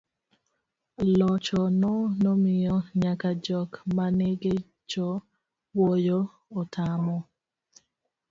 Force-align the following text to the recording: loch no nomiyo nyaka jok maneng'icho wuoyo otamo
loch 1.19 1.47
no 1.81 1.93
nomiyo 2.23 2.77
nyaka 3.01 3.29
jok 3.45 3.71
maneng'icho 3.95 5.09
wuoyo 5.75 6.19
otamo 6.59 7.17